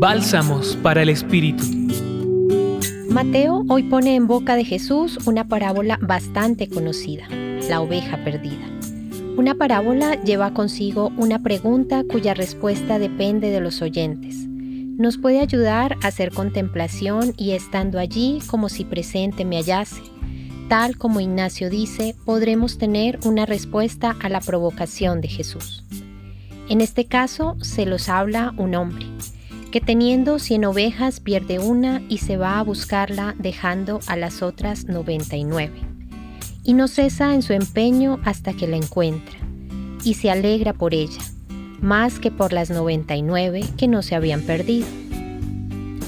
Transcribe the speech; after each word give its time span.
Bálsamos 0.00 0.76
para 0.80 1.02
el 1.02 1.08
Espíritu. 1.08 1.64
Mateo 3.10 3.64
hoy 3.68 3.82
pone 3.82 4.14
en 4.14 4.28
boca 4.28 4.54
de 4.54 4.64
Jesús 4.64 5.18
una 5.26 5.48
parábola 5.48 5.98
bastante 6.00 6.68
conocida, 6.68 7.26
la 7.68 7.80
oveja 7.80 8.22
perdida. 8.22 8.64
Una 9.36 9.56
parábola 9.56 10.14
lleva 10.22 10.54
consigo 10.54 11.10
una 11.16 11.40
pregunta 11.40 12.04
cuya 12.08 12.34
respuesta 12.34 13.00
depende 13.00 13.50
de 13.50 13.60
los 13.60 13.82
oyentes. 13.82 14.36
Nos 14.46 15.18
puede 15.18 15.40
ayudar 15.40 15.96
a 16.00 16.06
hacer 16.06 16.30
contemplación 16.30 17.34
y 17.36 17.50
estando 17.50 17.98
allí 17.98 18.38
como 18.46 18.68
si 18.68 18.84
presente 18.84 19.44
me 19.44 19.56
hallase. 19.56 20.00
Tal 20.68 20.96
como 20.96 21.18
Ignacio 21.18 21.70
dice, 21.70 22.14
podremos 22.24 22.78
tener 22.78 23.18
una 23.24 23.46
respuesta 23.46 24.14
a 24.20 24.28
la 24.28 24.40
provocación 24.40 25.20
de 25.20 25.26
Jesús. 25.26 25.82
En 26.68 26.82
este 26.82 27.06
caso 27.06 27.56
se 27.62 27.84
los 27.84 28.08
habla 28.08 28.54
un 28.58 28.76
hombre 28.76 29.04
que 29.70 29.80
teniendo 29.80 30.38
cien 30.38 30.64
ovejas 30.64 31.20
pierde 31.20 31.58
una 31.58 32.02
y 32.08 32.18
se 32.18 32.36
va 32.36 32.58
a 32.58 32.62
buscarla 32.62 33.34
dejando 33.38 34.00
a 34.06 34.16
las 34.16 34.42
otras 34.42 34.86
99. 34.86 35.72
Y 36.64 36.72
no 36.74 36.88
cesa 36.88 37.34
en 37.34 37.42
su 37.42 37.52
empeño 37.52 38.18
hasta 38.24 38.52
que 38.52 38.66
la 38.66 38.76
encuentra, 38.76 39.36
y 40.04 40.14
se 40.14 40.30
alegra 40.30 40.72
por 40.72 40.94
ella, 40.94 41.20
más 41.80 42.18
que 42.18 42.30
por 42.30 42.52
las 42.52 42.70
99 42.70 43.62
que 43.76 43.88
no 43.88 44.02
se 44.02 44.14
habían 44.14 44.42
perdido. 44.42 44.86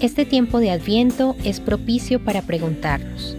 Este 0.00 0.26
tiempo 0.26 0.60
de 0.60 0.70
adviento 0.70 1.36
es 1.42 1.60
propicio 1.60 2.22
para 2.22 2.42
preguntarnos, 2.42 3.36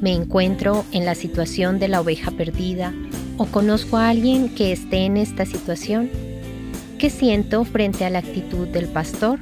¿me 0.00 0.12
encuentro 0.12 0.84
en 0.92 1.04
la 1.04 1.14
situación 1.14 1.78
de 1.78 1.88
la 1.88 2.00
oveja 2.00 2.30
perdida 2.30 2.94
o 3.36 3.46
conozco 3.46 3.98
a 3.98 4.08
alguien 4.08 4.48
que 4.48 4.72
esté 4.72 5.04
en 5.04 5.18
esta 5.18 5.44
situación? 5.44 6.29
¿Qué 7.00 7.08
siento 7.08 7.64
frente 7.64 8.04
a 8.04 8.10
la 8.10 8.18
actitud 8.18 8.68
del 8.68 8.86
pastor? 8.86 9.38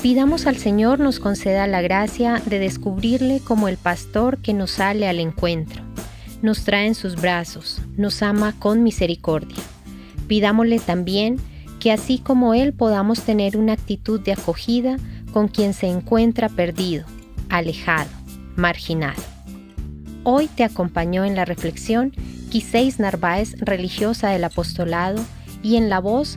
Pidamos 0.00 0.46
al 0.46 0.56
Señor 0.56 0.98
nos 0.98 1.20
conceda 1.20 1.66
la 1.66 1.82
gracia 1.82 2.40
de 2.46 2.58
descubrirle 2.58 3.40
como 3.40 3.68
el 3.68 3.76
pastor 3.76 4.38
que 4.38 4.54
nos 4.54 4.70
sale 4.70 5.06
al 5.06 5.20
encuentro, 5.20 5.82
nos 6.40 6.64
trae 6.64 6.86
en 6.86 6.94
sus 6.94 7.16
brazos, 7.16 7.82
nos 7.98 8.22
ama 8.22 8.54
con 8.58 8.82
misericordia. 8.82 9.62
Pidámosle 10.26 10.78
también 10.78 11.36
que 11.80 11.92
así 11.92 12.16
como 12.16 12.54
Él 12.54 12.72
podamos 12.72 13.20
tener 13.20 13.58
una 13.58 13.74
actitud 13.74 14.18
de 14.20 14.32
acogida 14.32 14.96
con 15.34 15.48
quien 15.48 15.74
se 15.74 15.88
encuentra 15.88 16.48
perdido, 16.48 17.04
alejado, 17.50 18.08
marginado. 18.56 19.22
Hoy 20.22 20.46
te 20.46 20.64
acompañó 20.64 21.26
en 21.26 21.36
la 21.36 21.44
reflexión 21.44 22.12
Quiséis 22.48 23.00
Narváez, 23.00 23.54
religiosa 23.58 24.30
del 24.30 24.44
apostolado, 24.44 25.22
y 25.62 25.76
en 25.76 25.88
la 25.88 25.98
voz 25.98 26.36